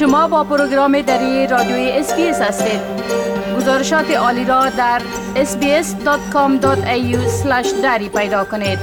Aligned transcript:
شما 0.00 0.28
با 0.28 0.44
پروگرام 0.44 1.00
دری 1.00 1.46
رادیوی 1.46 1.90
SBS 1.90 2.40
هستید. 2.40 2.80
گزارشات 3.56 4.10
عالی 4.10 4.44
را 4.44 4.68
در 4.70 5.02
sbs.com.au 5.34 7.16
دری 7.82 8.08
پیدا 8.08 8.44
کنید. 8.44 8.78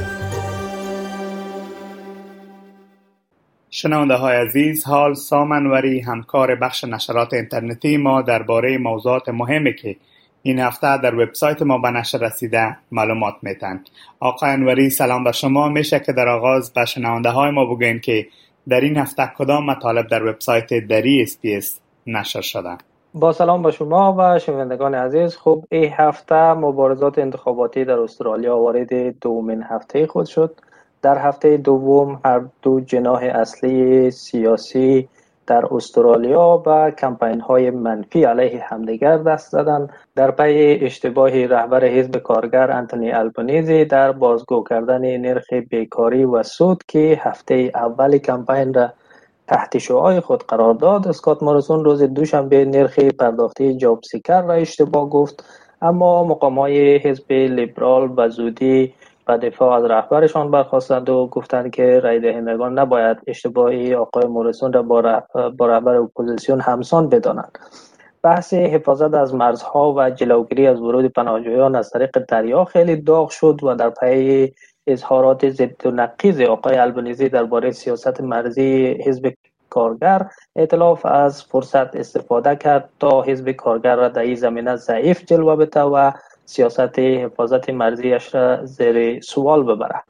شنونده 3.69 4.13
های 4.13 4.35
عزیز 4.35 4.85
حال 4.85 5.13
سام 5.13 5.42
انوری 5.42 5.99
همکار 5.99 6.55
بخش 6.55 6.83
نشرات 6.83 7.33
اینترنتی 7.33 7.97
ما 7.97 8.21
درباره 8.21 8.77
موضوعات 8.77 9.29
مهمی 9.29 9.75
که 9.75 9.95
این 10.41 10.59
هفته 10.59 10.97
در 10.97 11.15
وبسایت 11.15 11.61
ما 11.61 11.77
به 11.77 11.91
نشر 11.91 12.17
رسیده 12.17 12.77
معلومات 12.91 13.35
میتن 13.41 13.83
آقای 14.19 14.49
انوری 14.49 14.89
سلام 14.89 15.23
به 15.23 15.31
شما. 15.31 15.69
میشه 15.69 15.99
که 15.99 16.13
در 16.13 16.27
آغاز 16.27 16.73
به 16.73 16.85
شنونده 16.85 17.29
های 17.29 17.51
ما 17.51 17.65
بگوین 17.65 17.99
که 17.99 18.27
در 18.69 18.81
این 18.81 18.97
هفته 18.97 19.31
کدام 19.37 19.65
مطالب 19.65 20.07
در 20.07 20.25
وبسایت 20.25 20.73
دری 20.73 21.21
SBS 21.21 21.79
نشر 22.07 22.41
شده 22.41 22.77
با 23.13 23.33
سلام 23.33 23.63
به 23.63 23.71
شما 23.71 24.15
و 24.17 24.39
شنوندگان 24.39 24.95
عزیز. 24.95 25.35
خب 25.35 25.63
این 25.71 25.93
هفته 25.93 26.53
مبارزات 26.53 27.19
انتخاباتی 27.19 27.85
در 27.85 27.99
استرالیا 27.99 28.57
وارد 28.57 29.19
دومین 29.19 29.63
هفته 29.63 30.07
خود 30.07 30.25
شد. 30.25 30.55
در 31.01 31.17
هفته 31.17 31.57
دوم 31.57 32.21
هر 32.25 32.41
دو 32.61 32.79
جناح 32.79 33.23
اصلی 33.23 34.11
سیاسی 34.11 35.09
در 35.47 35.73
استرالیا 35.73 36.57
به 36.57 36.93
کمپین 36.97 37.41
های 37.41 37.69
منفی 37.69 38.23
علیه 38.23 38.63
همدیگر 38.63 39.17
دست 39.17 39.51
زدند 39.51 39.89
در 40.15 40.31
پی 40.31 40.79
اشتباه 40.85 41.45
رهبر 41.45 41.85
حزب 41.85 42.17
کارگر 42.17 42.71
انتونی 42.71 43.11
البنیزی 43.11 43.85
در 43.85 44.11
بازگو 44.11 44.63
کردن 44.69 45.17
نرخ 45.17 45.53
بیکاری 45.53 46.23
و 46.23 46.43
سود 46.43 46.83
که 46.87 47.21
هفته 47.21 47.71
اول 47.75 48.17
کمپین 48.17 48.73
را 48.73 48.89
تحت 49.47 49.77
شعاع 49.77 50.19
خود 50.19 50.43
قرار 50.43 50.73
داد. 50.73 51.07
اسکات 51.07 51.43
موریسون 51.43 51.85
روز 51.85 52.03
دوشنبه 52.03 52.65
نرخ 52.65 52.99
پرداختی 52.99 53.77
JobSeeker 53.77 54.41
را 54.41 54.53
اشتباه 54.53 55.09
گفت 55.09 55.43
اما 55.81 56.23
مقام 56.23 56.59
های 56.59 56.97
حزب 56.97 57.31
لیبرال 57.31 58.13
به 58.17 58.29
زودی 58.29 58.93
به 59.27 59.37
دفاع 59.37 59.77
از 59.77 59.83
رهبرشان 59.83 60.51
برخواستند 60.51 61.09
و 61.09 61.27
گفتند 61.27 61.71
که 61.71 61.99
رای 61.99 62.19
دهندگان 62.19 62.79
نباید 62.79 63.17
اشتباهی 63.27 63.95
آقای 63.95 64.25
موریسون 64.25 64.73
را 64.73 64.83
با 64.83 64.99
رهبر 65.59 65.95
اپوزیسیون 65.95 66.61
همسان 66.61 67.09
بدانند. 67.09 67.57
بحث 68.23 68.53
حفاظت 68.53 69.13
از 69.13 69.35
مرزها 69.35 69.93
و 69.93 70.09
جلوگیری 70.09 70.67
از 70.67 70.81
ورود 70.81 71.05
پناهجویان 71.05 71.75
از 71.75 71.89
طریق 71.89 72.25
دریا 72.27 72.65
خیلی 72.65 72.95
داغ 72.95 73.29
شد 73.29 73.59
و 73.63 73.75
در 73.75 73.89
پی 73.89 74.53
اظهارات 74.87 75.49
ضد 75.49 75.85
و 75.85 75.91
نقیز 75.91 76.41
آقای 76.41 76.77
البنیزی 76.77 77.29
درباره 77.29 77.71
سیاست 77.71 78.21
مرزی 78.21 78.85
حزب 79.05 79.33
کارگر 79.69 80.29
اطلاف 80.55 81.05
از 81.05 81.43
فرصت 81.43 81.95
استفاده 81.95 82.55
کرد 82.55 82.89
تا 82.99 83.21
حزب 83.21 83.51
کارگر 83.51 83.95
را 83.95 84.07
در 84.07 84.21
این 84.21 84.35
زمینه 84.35 84.75
ضعیف 84.75 85.25
جلوه 85.25 85.55
بده 85.55 85.81
و 85.81 86.11
سیاست 86.47 86.99
حفاظت 86.99 87.69
مرزیش 87.69 88.35
را 88.35 88.65
زیر 88.65 89.21
سوال 89.21 89.63
ببره 89.63 90.03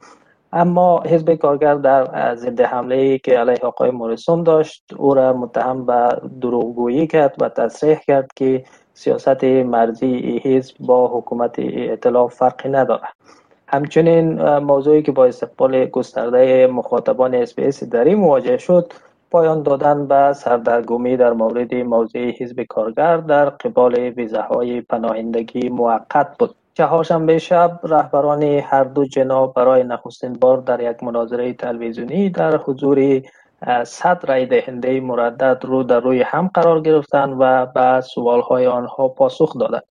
اما 0.52 1.02
حزب 1.02 1.34
کارگر 1.34 1.74
در 1.74 2.34
ضد 2.34 2.60
حمله 2.60 3.18
که 3.18 3.38
علیه 3.38 3.58
آقای 3.62 3.90
موریسون 3.90 4.42
داشت 4.42 4.82
او 4.96 5.14
را 5.14 5.32
متهم 5.32 5.86
به 5.86 6.08
دروغگویی 6.40 7.06
کرد 7.06 7.34
و 7.40 7.48
تصریح 7.48 7.98
کرد 7.98 8.30
که 8.36 8.64
سیاست 8.94 9.44
مرزی 9.44 10.40
حزب 10.44 10.76
با 10.80 11.08
حکومت 11.08 11.54
اطلاف 11.58 12.34
فرقی 12.34 12.68
نداره 12.68 13.08
همچنین 13.66 14.42
موضوعی 14.58 15.02
که 15.02 15.12
با 15.12 15.26
استقبال 15.26 15.86
گسترده 15.86 16.66
مخاطبان 16.66 17.34
اسپیس 17.34 17.84
دری 17.84 18.14
مواجه 18.14 18.58
شد 18.58 18.92
پایان 19.30 19.62
دادن 19.62 20.06
به 20.06 20.32
سردرگمی 20.32 21.16
در 21.16 21.32
مورد 21.32 21.74
موضع 21.74 22.30
حزب 22.40 22.62
کارگر 22.62 23.16
در 23.16 23.50
قبال 23.50 24.14
های 24.50 24.80
پناهندگی 24.80 25.68
موقت 25.68 26.38
بود. 26.38 26.54
چهارشنبه 26.74 27.38
شب 27.38 27.80
رهبران 27.82 28.42
هر 28.42 28.84
دو 28.84 29.04
جناب 29.04 29.54
برای 29.54 29.84
نخستین 29.84 30.32
بار 30.32 30.58
در 30.58 30.90
یک 30.90 31.02
مناظره 31.02 31.52
تلویزیونی 31.52 32.30
در 32.30 32.56
حضور 32.56 33.22
صد 33.84 34.24
رای 34.28 34.46
دهنده 34.46 35.00
مردد 35.00 35.64
رو 35.64 35.82
در 35.82 36.00
روی 36.00 36.22
هم 36.22 36.50
قرار 36.54 36.80
گرفتند 36.80 37.36
و 37.38 37.66
به 37.66 38.02
های 38.48 38.66
آنها 38.66 39.08
پاسخ 39.08 39.58
دادند. 39.58 39.82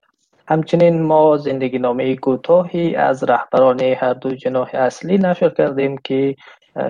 همچنین 0.50 1.02
ما 1.02 1.38
زندگی 1.38 1.80
نامه 1.80 2.16
کوتاهی 2.16 2.96
از 2.96 3.24
رهبران 3.24 3.80
هر 3.82 4.14
دو 4.14 4.36
جناح 4.36 4.70
اصلی 4.74 5.18
نشر 5.18 5.50
کردیم 5.50 5.98
که 6.04 6.36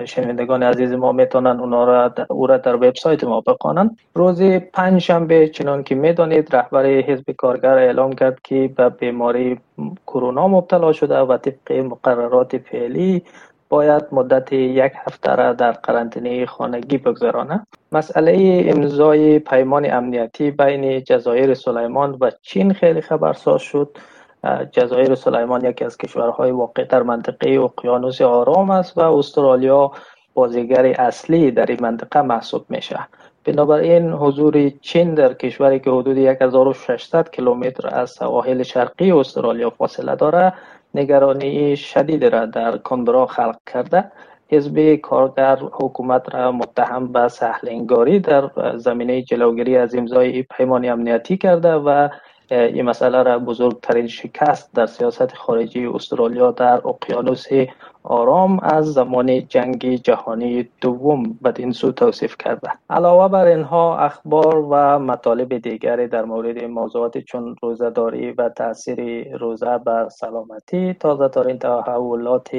شنوندگان 0.04 0.62
عزیز 0.62 0.92
ما 0.92 1.12
می‌تونن 1.12 1.60
اونا 1.60 1.84
را 1.84 2.14
او 2.30 2.46
را 2.46 2.56
در 2.56 2.74
وبسایت 2.74 3.24
ما 3.24 3.40
بخوانند. 3.40 3.96
روز 4.14 4.42
پنج 4.72 5.00
شنبه 5.00 5.48
چنان 5.48 5.82
که 5.82 5.94
می‌دانید 5.94 6.56
رهبر 6.56 6.86
حزب 6.86 7.30
کارگر 7.30 7.78
اعلام 7.78 8.12
کرد 8.12 8.40
که 8.44 8.70
به 8.76 8.88
بیماری 8.88 9.60
کرونا 10.06 10.48
مبتلا 10.48 10.92
شده 10.92 11.18
و 11.18 11.36
طبق 11.36 11.72
مقررات 11.72 12.58
فعلی 12.58 13.22
باید 13.68 14.02
مدت 14.12 14.52
یک 14.52 14.92
هفته 15.06 15.34
را 15.34 15.52
در 15.52 15.72
قرنطینه 15.72 16.46
خانگی 16.46 16.98
بگذرانه. 16.98 17.66
مسئله 17.92 18.62
امضای 18.66 19.38
پیمان 19.38 19.90
امنیتی 19.90 20.50
بین 20.50 21.04
جزایر 21.04 21.54
سلیمان 21.54 22.16
و 22.20 22.30
چین 22.42 22.72
خیلی 22.72 23.00
خبرساز 23.00 23.62
شد. 23.62 23.96
جزایر 24.72 25.14
سلیمان 25.14 25.64
یکی 25.64 25.84
از 25.84 25.96
کشورهای 25.96 26.50
واقع 26.50 26.84
در 26.84 27.02
منطقه 27.02 27.50
اقیانوس 27.50 28.20
آرام 28.20 28.70
است 28.70 28.98
و 28.98 29.00
استرالیا 29.00 29.92
بازیگر 30.34 30.86
اصلی 30.86 31.50
در 31.50 31.66
این 31.66 31.78
منطقه 31.80 32.22
محسوب 32.22 32.64
میشه. 32.68 32.98
بنابراین 33.44 34.12
حضور 34.12 34.68
چین 34.80 35.14
در 35.14 35.34
کشوری 35.34 35.80
که 35.80 35.90
حدود 35.90 36.18
1600 36.18 37.30
کیلومتر 37.30 37.94
از 37.94 38.10
سواحل 38.10 38.62
شرقی 38.62 39.12
استرالیا 39.12 39.70
فاصله 39.70 40.16
داره. 40.16 40.52
نگرانی 40.94 41.76
شدید 41.76 42.24
را 42.24 42.46
در 42.46 42.76
کانبرا 42.76 43.26
خلق 43.26 43.56
کرده. 43.66 44.12
حزب 44.48 44.94
کارگر 44.94 45.56
حکومت 45.56 46.34
را 46.34 46.52
متهم 46.52 47.12
به 47.12 47.28
سهلنگاری 47.28 48.20
در 48.20 48.50
زمینه 48.76 49.22
جلوگیری 49.22 49.76
از 49.76 49.94
امضای 49.94 50.42
پیمان 50.42 50.84
امنیتی 50.88 51.36
کرده 51.36 51.72
و 51.72 52.08
این 52.50 52.82
مسئله 52.82 53.22
را 53.22 53.38
بزرگترین 53.38 54.06
شکست 54.06 54.74
در 54.74 54.86
سیاست 54.86 55.34
خارجی 55.34 55.86
استرالیا 55.86 56.50
در 56.50 56.88
اقیانوس 56.88 57.46
آرام 58.02 58.60
از 58.62 58.92
زمان 58.92 59.48
جنگ 59.48 59.94
جهانی 59.94 60.68
دوم 60.80 61.38
بدین 61.44 61.72
سو 61.72 61.92
توصیف 61.92 62.36
کرده. 62.38 62.70
علاوه 62.90 63.28
بر 63.28 63.46
اینها 63.46 63.98
اخبار 63.98 64.56
و 64.70 64.98
مطالب 64.98 65.58
دیگری 65.58 66.08
در 66.08 66.24
مورد 66.24 66.64
موضوعات 66.64 67.18
چون 67.18 67.56
روزهداری 67.62 68.30
و 68.30 68.48
تاثیر 68.48 69.28
روزه 69.36 69.78
بر 69.78 70.08
سلامتی 70.08 70.94
تازه 70.94 71.28
ترین 71.28 71.58
تحولات 71.58 72.50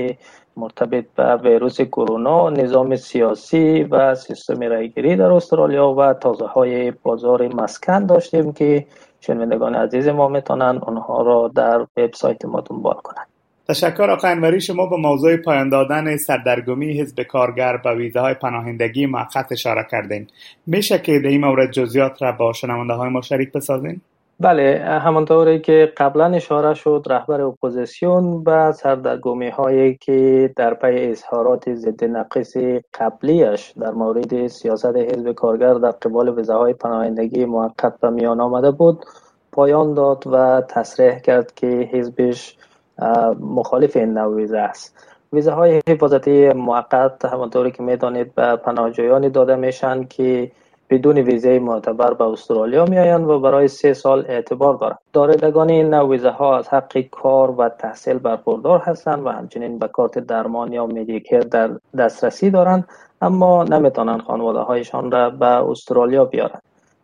مرتبط 0.58 1.06
به 1.16 1.36
ویروس 1.36 1.82
کرونا 1.82 2.50
نظام 2.50 2.96
سیاسی 2.96 3.84
و 3.84 4.16
سیستم 4.16 4.64
رایگیری 4.64 5.16
در 5.16 5.32
استرالیا 5.32 5.94
و 5.94 6.14
تازه 6.14 6.46
های 6.46 6.92
بازار 6.92 7.48
مسکن 7.48 8.06
داشتیم 8.06 8.52
که 8.52 8.86
شنوندگان 9.22 9.76
عزیز 9.76 10.08
ما 10.08 10.28
می‌تونن 10.28 10.80
اونها 10.88 11.22
را 11.22 11.52
در 11.56 11.88
وبسایت 11.98 12.46
ما 12.46 12.62
دنبال 12.62 12.96
کنند 12.96 13.29
تشکر 13.70 14.10
آقای 14.10 14.32
انوری 14.32 14.62
شما 14.62 14.86
به 14.86 14.96
موضوع 14.96 15.38
پایان 15.38 15.70
دادن 15.70 16.18
سردرگمی 16.18 17.00
حزب 17.00 17.24
کارگر 17.24 17.78
به 17.78 17.96
ویزه 17.96 18.20
های 18.20 18.34
پناهندگی 18.34 19.06
موقت 19.06 19.52
اشاره 19.52 19.88
کردین. 19.92 20.28
میشه 20.68 21.00
که 21.00 21.20
در 21.20 21.28
این 21.28 21.46
مورد 21.46 21.72
جزئیات 21.72 22.22
را 22.22 22.32
با 22.32 22.54
شنونده 22.54 22.94
های 22.94 23.10
ما 23.10 23.22
شریک 23.22 23.52
بسازین؟ 23.52 24.02
بله 24.40 25.00
همانطوری 25.04 25.60
که 25.60 25.94
قبلا 25.98 26.26
اشاره 26.26 26.74
شد 26.74 27.06
رهبر 27.10 27.42
اپوزیسیون 27.42 28.44
به 28.44 28.72
سردرگمی 28.72 29.50
هایی 29.50 29.96
که 29.96 30.50
در 30.56 30.74
پی 30.74 31.10
اظهارات 31.10 31.74
ضد 31.74 32.04
و 32.04 32.15
نقیض 32.15 32.58
قبلیش 33.00 33.74
در 33.82 33.92
مورد 33.92 34.48
سیاست 34.48 34.96
حزب 34.96 35.32
کارگر 35.32 35.74
در 35.74 35.92
قبال 35.92 36.30
ویزه 36.30 36.54
های 36.54 36.74
پناهندگی 36.74 37.46
موقت 37.46 38.00
به 38.02 38.10
میان 38.10 38.42
آمده 38.42 38.72
بود 38.72 39.06
پایان 39.52 39.94
داد 39.94 40.24
و 40.28 40.62
تصریح 40.70 41.20
کرد 41.20 41.54
که 41.56 41.68
حزبش 41.68 42.58
مخالف 43.40 43.96
این 43.98 44.14
نوع 44.14 44.36
ویزه 44.36 44.58
است. 44.58 45.06
ویزه 45.34 45.52
های 45.52 45.82
حفاظتی 45.90 46.50
موقت 46.50 47.26
همانطوری 47.26 47.72
که 47.72 47.84
می‌دانید 47.84 48.36
به 48.36 48.56
پناهجویانی 48.56 49.30
داده 49.30 49.56
میشن 49.56 50.04
که 50.04 50.52
بدون 50.90 51.18
ویزه 51.18 51.60
معتبر 51.60 52.14
به 52.14 52.24
استرالیا 52.24 52.86
میآیند 52.86 53.30
و 53.30 53.40
برای 53.40 53.68
سه 53.68 53.94
سال 53.94 54.26
اعتبار 54.28 54.76
دارند. 54.76 55.00
دارندگان 55.14 55.70
این 55.70 55.94
نوع 55.94 56.10
ویزه 56.10 56.30
ها 56.30 56.58
از 56.58 56.68
حق 56.68 56.98
کار 57.12 57.52
و 57.52 57.70
تحصیل 57.70 58.18
برخوردار 58.18 58.80
هستند 58.80 59.26
و 59.26 59.30
همچنین 59.30 59.80
به 59.80 59.88
کارت 59.88 60.20
درمان 60.20 60.74
یا 60.74 60.86
مدیکر 60.86 61.40
در 61.40 61.70
دسترسی 61.98 62.50
دارند 62.50 62.88
اما 63.22 63.64
نمی‌توانند 63.64 64.22
خانواده 64.22 64.60
هایشان 64.60 65.12
را 65.12 65.30
به 65.30 65.46
استرالیا 65.46 66.26
بیارند. 66.26 66.62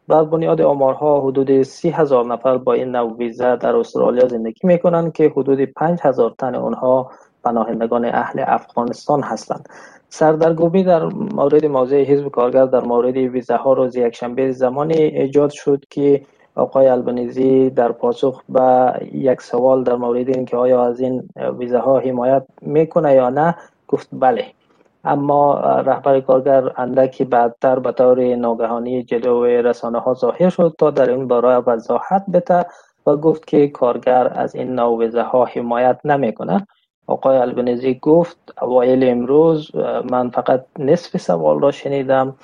بر 0.07 0.23
بنیاد 0.23 0.61
آمارها 0.61 1.21
حدود 1.21 1.61
سی 1.61 1.89
هزار 1.89 2.25
نفر 2.25 2.57
با 2.57 2.73
این 2.73 2.95
نوع 2.95 3.13
ویزه 3.17 3.55
در 3.55 3.75
استرالیا 3.75 4.27
زندگی 4.27 4.67
می 4.67 4.79
کنند 4.79 5.13
که 5.13 5.33
حدود 5.37 5.61
پنج 5.61 5.99
هزار 6.01 6.33
تن 6.39 6.55
آنها 6.55 7.11
پناهندگان 7.43 8.05
اهل 8.05 8.43
افغانستان 8.47 9.23
هستند. 9.23 9.69
سردرگمی 10.09 10.83
در 10.83 11.03
مورد 11.05 11.65
موضوع 11.65 12.03
حزب 12.03 12.27
کارگر 12.27 12.65
در 12.65 12.79
مورد 12.79 13.17
ویزه 13.17 13.55
ها 13.55 13.73
روز 13.73 13.95
یکشنبه 13.95 14.51
زمانی 14.51 14.93
ایجاد 14.93 15.49
شد 15.49 15.83
که 15.89 16.21
آقای 16.55 16.87
البنیزی 16.87 17.69
در 17.69 17.91
پاسخ 17.91 18.43
به 18.49 18.93
یک 19.13 19.41
سوال 19.41 19.83
در 19.83 19.95
مورد 19.95 20.29
اینکه 20.29 20.57
آیا 20.57 20.83
از 20.85 20.99
این 20.99 21.29
ویزه 21.59 21.79
ها 21.79 21.99
حمایت 21.99 22.43
می‌کنه 22.61 23.13
یا 23.13 23.29
نه 23.29 23.55
گفت 23.87 24.09
بله. 24.11 24.45
اما 25.05 25.59
رهبر 25.59 26.19
کارگر 26.19 26.71
اندکی 26.77 27.23
بعدتر 27.23 27.79
به 27.79 27.91
طور 27.91 28.35
ناگهانی 28.35 29.03
جلو 29.03 29.45
رسانه 29.45 29.99
ها 29.99 30.13
ظاهر 30.13 30.49
شد 30.49 30.75
تا 30.77 30.91
در 30.91 31.09
این 31.09 31.27
باره 31.27 31.57
وضاحت 31.57 32.25
بده 32.33 32.65
و 33.05 33.15
گفت 33.15 33.47
که 33.47 33.67
کارگر 33.67 34.31
از 34.35 34.55
این 34.55 34.79
نوویزه 34.79 35.21
ها 35.21 35.45
حمایت 35.45 35.99
نمی‌کنه 36.05 36.67
آقای 37.07 37.37
البنزی 37.37 37.99
گفت 38.01 38.53
اوایل 38.61 39.09
امروز 39.09 39.75
من 40.11 40.29
فقط 40.29 40.65
نصف 40.79 41.17
سوال 41.17 41.61
را 41.61 41.71
شنیدم. 41.71 42.35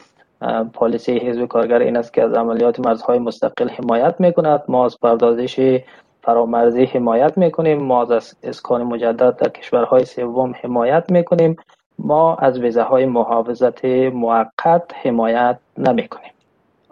پالیسی 0.74 1.18
حزب 1.18 1.46
کارگر 1.46 1.80
این 1.80 1.98
است 1.98 2.13
که 2.13 2.24
از 2.24 2.34
عملیات 2.34 2.80
مرزهای 2.80 3.19
مستقل 3.19 3.69
حمایت 3.69 4.16
می‌کند. 4.19 4.63
ما 4.68 4.86
از 4.86 5.00
پردازش 5.00 5.80
فرامرزی 6.24 6.86
حمایت 6.86 7.38
می‌کنیم. 7.38 7.84
ما 7.84 8.02
از 8.02 8.36
اسکان 8.44 8.84
مجدد 8.84 9.36
در 9.36 9.50
کشورهای 9.50 10.06
سوم 10.06 10.54
حمایت 10.62 11.12
می‌کنیم. 11.12 11.56
ما 12.03 12.36
از 12.36 12.59
ویزه 12.59 12.81
های 12.81 13.06
محافظت 13.06 13.86
موقت 13.86 14.83
حمایت 15.03 15.57
نمی 15.77 16.07
کنیم 16.07 16.31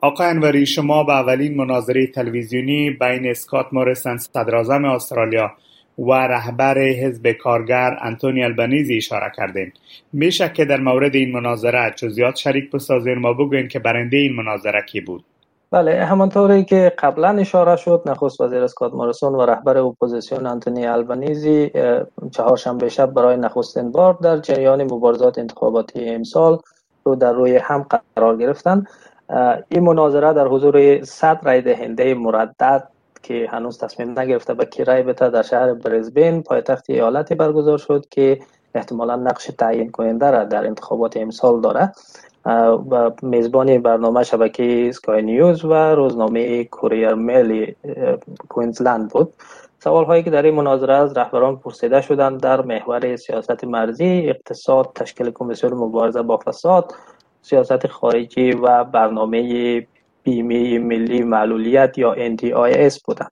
آقای 0.02 0.28
انوری 0.28 0.66
شما 0.66 1.04
به 1.04 1.14
اولین 1.14 1.58
مناظره 1.58 2.08
تلویزیونی 2.08 2.90
بین 2.90 3.28
اسکات 3.28 3.66
موریسن 3.72 4.18
صدراعظم 4.18 4.86
استرالیا 4.86 5.52
و 6.00 6.12
رهبر 6.12 6.80
حزب 6.80 7.32
کارگر 7.32 7.98
انتونی 8.02 8.44
البنیزی 8.44 8.98
اشاره 8.98 9.32
کردین. 9.38 9.72
میشه 10.14 10.50
که 10.50 10.66
در 10.66 10.80
مورد 10.80 11.16
این 11.16 11.32
مناظره 11.32 11.94
جزیات 11.96 12.36
شریک 12.36 12.72
بسازین. 12.72 13.14
ما 13.14 13.34
بگوین 13.34 13.68
که 13.68 13.80
برنده 13.80 14.18
این 14.18 14.36
مناظره 14.36 14.82
کی 14.82 15.02
بود. 15.02 15.24
بله 15.72 16.06
همانطوری 16.06 16.66
که 16.66 16.94
قبلا 16.98 17.30
اشاره 17.30 17.76
شد 17.76 18.02
نخست 18.06 18.42
وزیر 18.42 18.64
اسکات 18.64 18.94
موریسون 18.94 19.36
و 19.36 19.46
رهبر 19.46 19.78
اپوزیسیون 19.78 20.46
انتونی 20.46 20.88
البنیزی 20.88 21.72
چهارشنبه 22.32 22.90
شب 22.90 23.12
برای 23.12 23.38
نخستین 23.38 23.92
بار 23.92 24.18
در 24.22 24.38
جریان 24.38 24.84
مبارزات 24.84 25.40
انتخاباتی 25.40 26.10
امسال 26.10 26.60
رو 27.04 27.16
در 27.16 27.34
روی 27.34 27.58
هم 27.58 27.86
قرار 28.16 28.38
گرفتن. 28.38 28.84
این 29.70 29.84
مناظره 29.84 30.34
در 30.34 30.48
حضور 30.48 31.04
صد 31.04 31.40
رای 31.44 31.62
دهنده 31.62 32.14
مردد 32.14 32.88
که 33.24 33.48
هنوز 33.52 33.78
تصمیم 33.78 34.20
نگرفته 34.20 34.54
به 34.54 34.66
کی 34.66 34.84
رای 34.84 35.04
بده 35.04 35.30
در 35.30 35.42
شهر 35.42 35.74
برزبین 35.74 36.44
پایتخت 36.44 36.90
ایالتی 36.90 37.36
برگزار 37.36 37.78
شد 37.78 38.06
که 38.12 38.40
احتمالا 38.76 39.16
نقش 39.16 39.46
تعیین 39.46 39.92
کننده 39.92 40.32
را 40.32 40.44
در 40.44 40.66
انتخابات 40.66 41.18
امسال 41.18 41.62
داره. 41.62 41.92
و 42.46 43.12
میزبان 43.22 43.82
برنامه 43.82 44.24
شبکه 44.24 44.92
سکای 44.92 45.22
نیوز 45.22 45.66
و 45.66 45.74
روزنامه 45.74 46.64
کوریر 46.64 47.14
میل 47.14 47.74
کوینزلند 48.50 49.10
بود. 49.12 49.34
سوال 49.84 50.06
هایی 50.06 50.24
که 50.24 50.30
در 50.30 50.42
این 50.42 50.56
مناظره 50.56 50.94
از 50.94 51.18
رهبران 51.18 51.58
پرسیده 51.58 52.02
شدند 52.02 52.42
در 52.42 52.62
محور 52.62 53.16
سیاست 53.16 53.64
مرزی 53.64 54.30
اقتصاد 54.30 54.92
تشکیل 54.96 55.32
کمیسیون 55.32 55.74
مبارزه 55.74 56.22
با 56.22 56.38
فساد 56.38 56.94
سیاست 57.42 57.88
خارجی 57.88 58.52
و 58.52 58.84
برنامه 58.84 59.88
بیمه 60.24 60.80
ملی 60.80 61.24
معلولیت 61.24 61.98
یا 61.98 62.16
NDIS 62.16 63.02
بودند. 63.06 63.32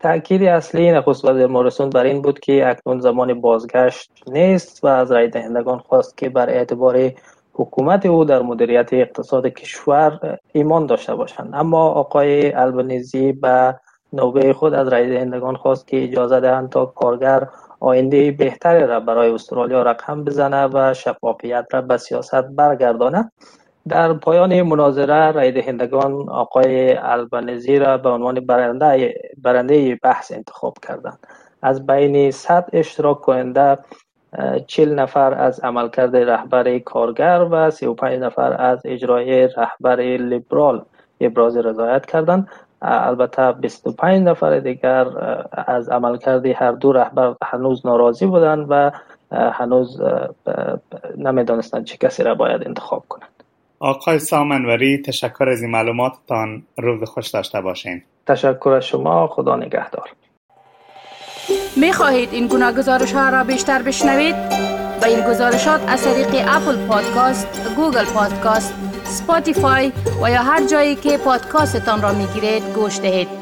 تأکید 0.00 0.42
اصلی 0.42 0.90
نخست 0.90 1.24
وزیر 1.24 1.46
مورسون 1.46 1.90
بر 1.90 2.04
این 2.04 2.22
بود 2.22 2.40
که 2.40 2.68
اکنون 2.68 3.00
زمان 3.00 3.40
بازگشت 3.40 4.10
نیست 4.26 4.84
و 4.84 4.86
از 4.86 5.12
رای 5.12 5.28
دهندگان 5.28 5.78
خواست 5.78 6.16
که 6.16 6.28
بر 6.28 6.50
اعتبار 6.50 7.10
حکومت 7.54 8.06
او 8.06 8.24
در 8.24 8.42
مدیریت 8.42 8.92
اقتصاد 8.92 9.46
کشور 9.46 10.38
ایمان 10.52 10.86
داشته 10.86 11.14
باشند. 11.14 11.50
اما 11.54 11.88
آقای 11.88 12.52
البنیزی 12.52 13.32
به 13.32 13.74
نوبه 14.12 14.52
خود 14.52 14.74
از 14.74 14.88
رای 14.88 15.10
دهندگان 15.10 15.56
خواست 15.56 15.86
که 15.86 16.04
اجازه 16.04 16.40
دهند 16.40 16.68
تا 16.68 16.86
کارگر 16.86 17.48
آینده 17.80 18.30
بهتری 18.30 18.86
را 18.86 19.00
برای 19.00 19.30
استرالیا 19.30 19.82
رقم 19.82 20.24
بزنه 20.24 20.66
و 20.66 20.94
شفافیت 20.94 21.66
را 21.72 21.80
به 21.82 21.96
سیاست 21.96 22.42
برگردانه. 22.42 23.32
در 23.88 24.12
پایان 24.12 24.62
مناظره 24.62 25.30
رای 25.30 25.52
دهندگان 25.52 26.28
آقای 26.30 26.92
البنیزی 26.92 27.78
را 27.78 27.98
به 27.98 28.08
عنوان 28.08 28.40
برنده 28.40 29.14
برنده 29.42 29.98
بحث 30.02 30.32
انتخاب 30.32 30.74
کردند. 30.82 31.18
از 31.62 31.86
بین 31.86 32.30
100 32.30 32.68
اشتراک 32.72 33.20
کننده 33.20 33.78
چل 34.66 34.94
نفر 34.94 35.34
از 35.34 35.60
عملکرد 35.60 36.16
رهبر 36.16 36.78
کارگر 36.78 37.46
و 37.50 37.70
35 37.70 38.18
نفر 38.20 38.62
از 38.62 38.82
اجرای 38.84 39.48
رهبر 39.56 40.00
لیبرال 40.00 40.82
ابراز 41.20 41.56
رضایت 41.56 42.06
کردند. 42.06 42.48
البته 42.82 43.52
25 43.52 44.22
نفر 44.22 44.58
دیگر 44.58 45.06
از 45.52 45.88
عملکرد 45.88 46.46
هر 46.46 46.72
دو 46.72 46.92
رهبر 46.92 47.34
هنوز 47.44 47.86
ناراضی 47.86 48.26
بودند 48.26 48.66
و 48.68 48.90
هنوز 49.32 50.02
نمی‌دانستند 51.16 51.84
چه 51.84 51.96
کسی 51.96 52.22
را 52.22 52.34
باید 52.34 52.66
انتخاب 52.66 53.04
کنند. 53.08 53.28
آقای 53.80 54.18
سام 54.18 54.46
انوری 54.46 55.02
تشکر 55.02 55.48
از 55.48 55.62
این 55.62 55.70
معلوماتتان. 55.70 56.62
روز 56.78 57.08
خوش 57.08 57.28
داشته 57.28 57.60
باشین. 57.60 58.02
تشکر 58.26 58.70
از 58.70 58.84
شما. 58.84 59.26
خدا 59.26 59.56
نگهدار. 59.56 60.08
می 61.76 61.92
خواهید 61.92 62.28
این 62.32 62.46
گونه 62.46 62.72
گزارش 62.72 63.12
ها 63.12 63.28
را 63.28 63.44
بیشتر 63.44 63.82
بشنوید؟ 63.82 64.36
به 65.00 65.06
این 65.06 65.20
گزارشات 65.20 65.80
از 65.88 66.02
طریق 66.02 66.28
Apple 66.48 66.86
Podcast، 66.86 67.46
Google 67.76 68.04
Podcast، 68.04 68.74
Spotify 69.04 69.92
و 70.22 70.30
یا 70.30 70.42
هر 70.42 70.66
جایی 70.66 70.96
که 70.96 71.18
پادکاستتان 71.18 72.02
را 72.02 72.12
می 72.12 72.26
گیرید 72.26 72.62
گوش 72.74 73.00
دهید. 73.00 73.41